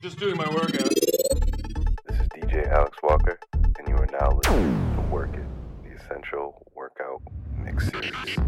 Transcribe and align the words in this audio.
Just 0.00 0.18
doing 0.18 0.34
my 0.34 0.48
workout. 0.48 0.88
This 2.08 2.20
is 2.20 2.28
DJ 2.28 2.66
Alex 2.72 2.96
Walker, 3.02 3.38
and 3.52 3.86
you 3.86 3.94
are 3.96 4.08
now 4.10 4.30
listening 4.32 4.94
to 4.94 5.02
Work 5.12 5.34
It, 5.34 5.44
the 5.84 5.90
Essential 6.02 6.66
Workout 6.74 7.20
Mix 7.62 7.90
Series. 7.90 8.06
It 8.08 8.16
is 8.16 8.38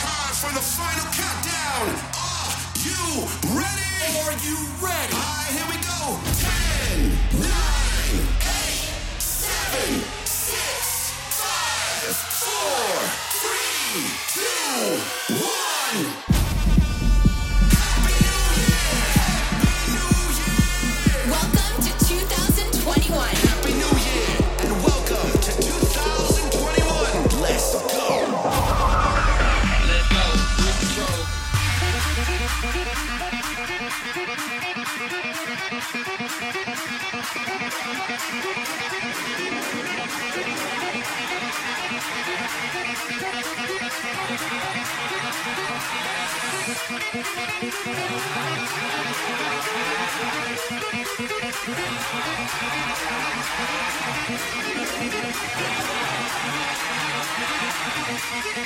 time 0.00 0.32
for 0.32 0.54
the 0.54 0.62
final 0.64 1.04
countdown. 1.12 1.88
Are 2.16 2.48
you 2.80 3.28
ready? 3.54 3.92
Are 4.24 4.32
you 4.42 4.56
ready? 4.80 5.25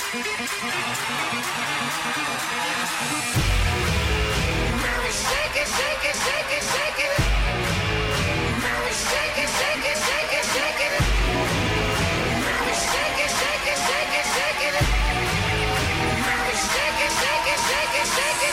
Shake 0.00 0.26
it, 0.26 0.48
shake 0.48 0.84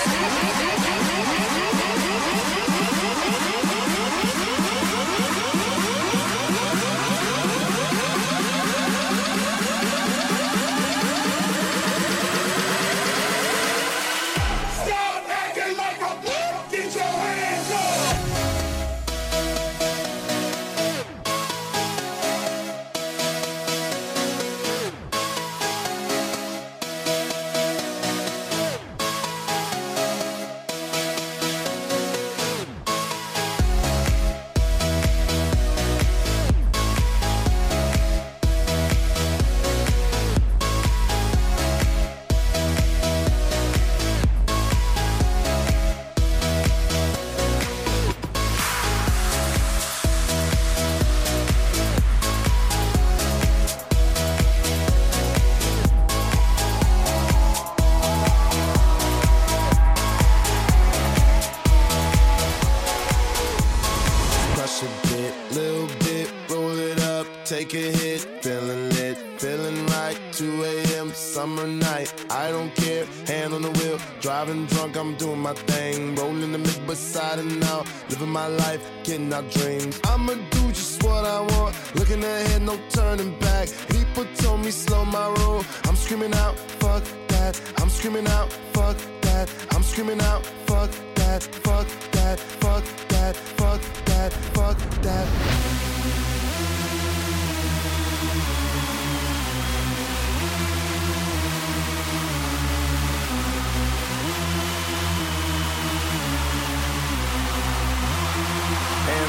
it, 0.06 0.17
my 78.38 78.48
life, 78.66 78.82
getting 79.04 79.34
our 79.34 79.48
dreams. 79.58 80.00
I'ma 80.12 80.34
do 80.56 80.64
just 80.78 81.02
what 81.04 81.24
I 81.26 81.40
want, 81.52 81.72
looking 81.96 82.24
ahead, 82.24 82.62
no 82.62 82.76
turning 82.90 83.34
back. 83.40 83.66
People 83.96 84.26
told 84.42 84.60
me 84.66 84.72
slow 84.86 85.04
my 85.06 85.28
roll, 85.40 85.62
I'm 85.88 85.96
screaming 85.96 86.36
out, 86.46 86.56
fuck 86.82 87.04
that, 87.34 87.54
I'm 87.80 87.90
screaming 87.90 88.28
out, 88.38 88.50
fuck 88.76 88.98
that, 89.26 89.48
I'm 89.74 89.84
screaming 89.92 90.22
out, 90.32 90.46
fuck 90.68 90.92
that, 91.20 91.42
fuck 91.66 91.88
that, 92.18 92.38
fuck 92.62 92.84
that, 93.14 93.36
fuck 93.60 93.82
that, 94.10 94.32
fuck 94.56 94.78
that. 95.06 95.28
And 96.06 96.27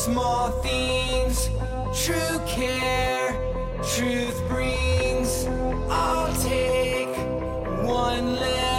small 0.00 0.50
things. 0.62 1.50
True 1.92 2.38
care 2.46 3.32
truth 3.94 4.40
brings. 4.48 5.46
I'll 5.90 6.32
take 6.40 7.14
one 7.84 8.36
lift 8.36 8.69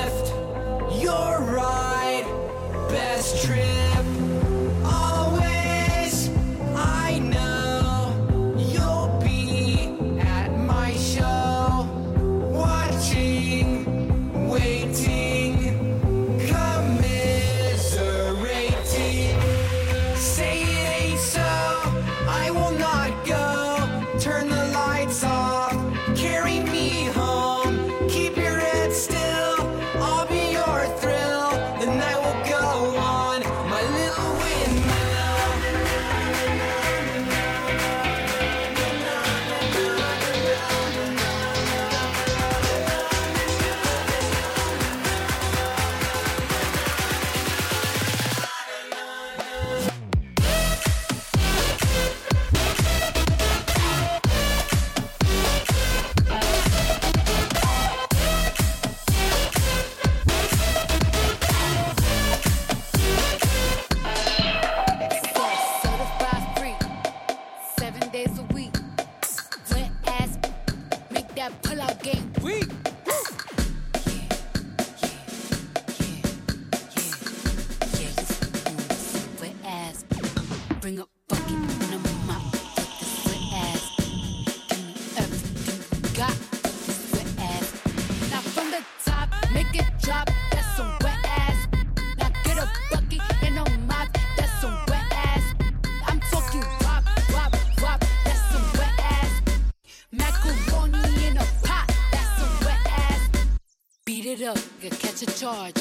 charge. 105.51 105.81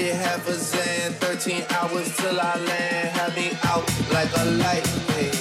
did 0.00 0.14
half 0.14 0.48
a 0.48 0.54
zan. 0.54 1.12
13 1.12 1.64
hours 1.70 2.16
till 2.16 2.40
I 2.40 2.56
land. 2.56 3.08
Had 3.16 3.36
me 3.36 3.52
out 3.64 3.84
like 4.12 4.32
a 4.36 4.44
light, 4.62 4.86
yeah. 5.12 5.32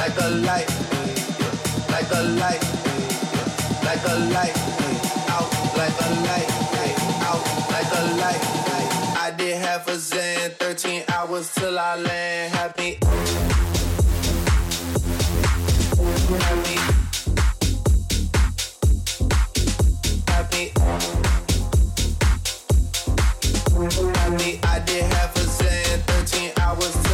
like 0.00 0.16
a 0.26 0.28
light, 0.46 0.68
yeah. 0.70 1.54
like 1.94 2.10
a 2.18 2.22
light, 2.40 2.62
yeah. 2.62 3.88
like 3.88 4.04
a 4.12 4.16
light, 4.34 4.56
hey, 4.80 4.96
out 5.34 5.50
like 5.80 5.98
a 6.06 6.10
light, 6.26 6.50
hey, 6.76 6.92
out 7.28 7.42
like 7.74 7.90
a 8.00 8.02
light. 8.22 8.42
Hey. 8.68 8.86
I 9.24 9.34
did 9.36 9.56
half 9.56 9.88
a 9.88 9.96
zan. 9.98 10.50
13 10.58 11.04
hours 11.08 11.52
till 11.54 11.78
I 11.78 11.96
land. 11.96 12.54
Had 12.54 12.76
me. 12.78 12.98
Had 16.44 16.58
me. 16.66 16.76
Had 20.28 20.46
me. 20.52 21.19
I 23.82 24.82
did 24.84 25.04
half 25.04 25.34
a 25.36 25.40
zan, 25.40 26.00
13 26.00 26.52
hours 26.60 27.09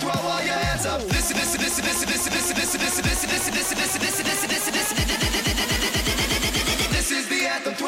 Throw 0.00 0.10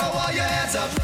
all 0.03 0.33
your 0.33 0.43
hands 0.43 0.75
up. 0.75 1.04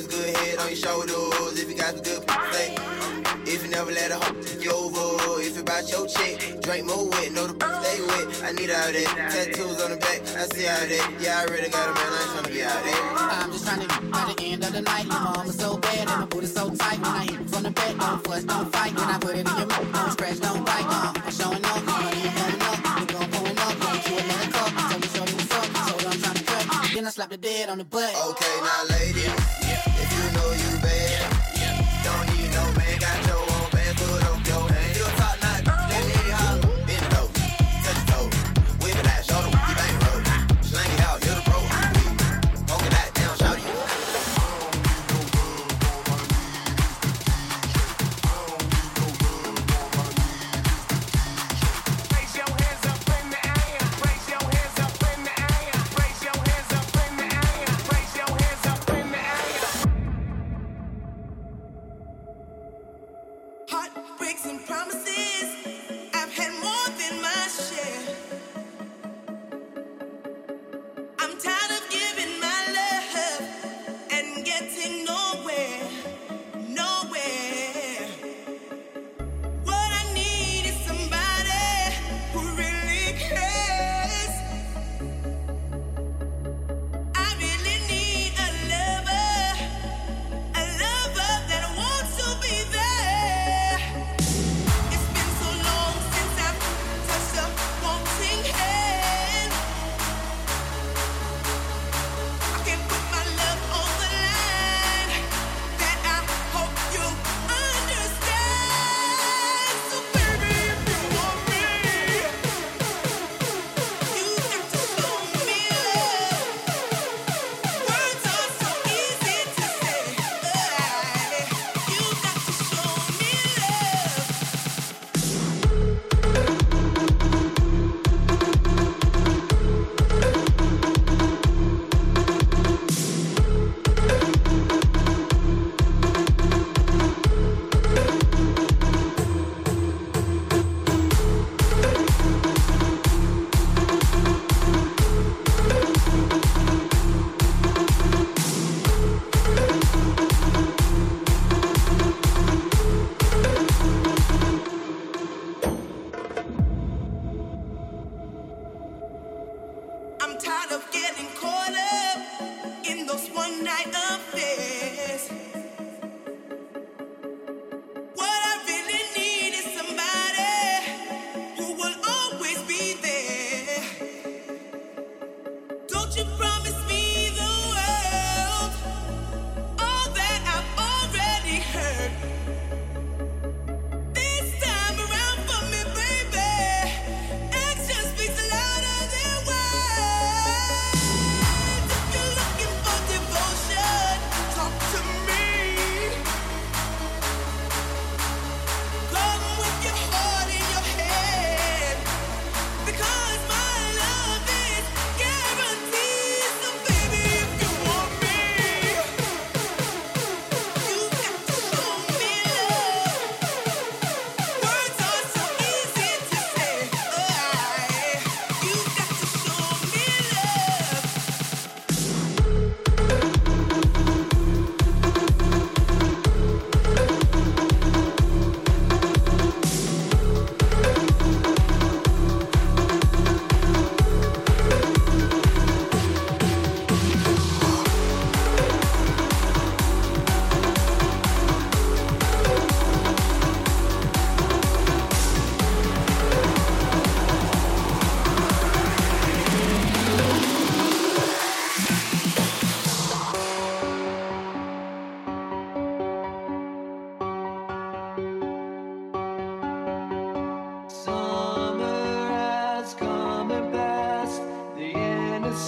Got 0.00 0.10
some 0.10 0.20
good 0.20 0.36
head 0.36 0.58
on 0.58 0.66
your 0.68 0.76
shoulders, 0.76 1.58
if 1.60 1.68
you 1.68 1.76
got 1.76 1.94
some 1.94 2.02
good 2.02 2.26
play, 2.26 2.74
if 3.46 3.62
you 3.64 3.70
never 3.70 3.90
let 3.90 4.10
a 4.10 4.14
hoe 4.16 4.40
take 4.40 4.64
you 4.64 4.72
over, 4.72 5.42
if 5.42 5.56
you 5.56 5.62
bout 5.62 5.90
your 5.90 6.06
chick, 6.06 6.60
drink 6.62 6.86
more 6.86 7.08
wet, 7.08 7.32
know 7.32 7.46
the 7.46 7.54
stay 7.54 8.00
wet. 8.06 8.26
I 8.44 8.52
need 8.52 8.70
all 8.70 8.92
that 8.92 9.30
tattoos 9.32 9.82
on 9.82 9.90
the 9.90 9.96
back, 9.96 10.20
I 10.36 10.46
see 10.54 10.68
all 10.68 10.86
that. 10.88 11.16
Yeah, 11.20 11.40
I 11.40 11.46
already 11.46 11.68
got 11.70 11.88
a 11.88 11.92
man, 11.92 12.12
I 12.12 12.20
ain't 12.22 12.30
tryna 12.30 12.52
be 12.52 12.62
out 12.62 12.84
there. 12.84 13.02
I'm 13.44 13.52
just 13.52 13.66
trying 13.66 13.80
to 13.80 13.88
get 13.88 14.10
by 14.10 14.32
the 14.32 14.42
end 14.44 14.64
of 14.64 14.72
the 14.72 14.82
night. 14.82 15.04
Your 15.06 15.20
mama 15.20 15.52
so 15.52 15.76
bad 15.76 16.08
and 16.08 16.20
my 16.20 16.26
booty 16.26 16.46
so 16.46 16.70
tight. 16.70 16.98
When 16.98 17.06
I 17.06 17.24
hit 17.24 17.40
it 17.40 17.50
from 17.50 17.62
the 17.64 17.70
back, 17.70 17.96
don't 17.96 18.24
fuss, 18.24 18.44
don't 18.44 18.72
fight. 18.72 18.92
When 18.94 19.08
I 19.08 19.18
put 19.18 19.36
it 19.36 19.48
in 19.48 19.56
your 19.58 19.66
mouth, 19.66 19.92
don't 19.92 20.12
scratch, 20.12 20.40
don't 20.40 20.64
bite. 20.64 20.86
Uh, 20.88 21.12
I'm 21.16 21.32
showing 21.32 21.64
up, 21.64 21.84
money 21.84 22.22
ain't 22.24 22.36
coming 22.36 22.62
up. 22.62 22.78
We 23.00 23.06
gon' 23.12 23.28
pulling 23.32 23.58
up, 23.58 23.74
get 23.80 24.08
you 24.08 24.16
another 24.16 24.50
cup. 24.52 24.70
Tell 24.88 24.98
me, 25.00 25.08
show 25.12 25.24
me 25.28 25.32
what's 25.36 25.52
up. 25.52 25.66
Her 25.76 26.08
I'm 26.08 26.18
trying 26.24 26.38
to 26.40 26.44
cut. 26.44 26.94
Then 26.94 27.06
I 27.06 27.10
slap 27.10 27.30
the 27.30 27.36
dead 27.36 27.68
on 27.68 27.78
the 27.78 27.84
butt. 27.84 28.14
Okay, 28.30 28.54
now 28.64 28.84
lady, 28.96 29.59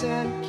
and 0.01 0.43